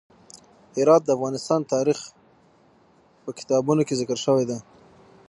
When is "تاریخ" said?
1.73-1.99